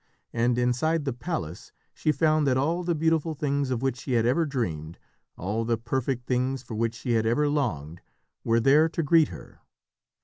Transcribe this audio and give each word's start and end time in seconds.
And 0.33 0.57
inside 0.57 1.05
the 1.05 1.13
palace 1.13 1.71
she 1.93 2.11
found 2.11 2.47
that 2.47 2.57
all 2.57 2.83
the 2.83 2.95
beautiful 2.95 3.35
things 3.35 3.69
of 3.69 3.83
which 3.83 3.97
she 3.97 4.13
had 4.13 4.25
ever 4.25 4.47
dreamed, 4.47 4.97
all 5.37 5.63
the 5.63 5.77
perfect 5.77 6.25
things 6.25 6.63
for 6.63 6.73
which 6.73 6.95
she 6.95 7.11
had 7.11 7.27
ever 7.27 7.47
longed, 7.47 8.01
were 8.43 8.59
there 8.59 8.89
to 8.89 9.03
greet 9.03 9.27
her. 9.27 9.59